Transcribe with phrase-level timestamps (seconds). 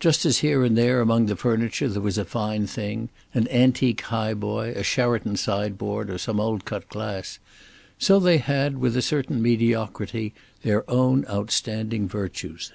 [0.00, 4.02] Just as here and there among the furniture there was a fine thing, an antique
[4.02, 7.38] highboy, a Sheraton sideboard or some old cut glass,
[7.98, 12.70] so they had, with a certain mediocrity their own outstanding virtues.